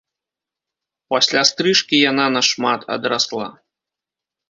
Пасля 1.15 1.43
стрыжкі 1.51 2.01
яна 2.11 2.25
на 2.39 2.45
шмат 2.51 2.91
адрасла. 2.99 3.47